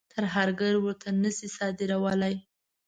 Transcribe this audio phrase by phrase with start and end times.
[0.13, 2.35] ترهګر ورته نه شي صادرولای.